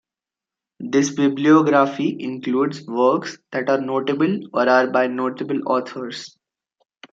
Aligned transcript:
This 0.79 1.11
bibliography 1.13 2.17
includes 2.19 2.87
works 2.87 3.37
that 3.51 3.69
are 3.69 3.79
notable 3.79 4.39
or 4.51 4.67
are 4.67 4.87
by 4.89 5.05
notable 5.05 5.59
authors. 5.67 6.35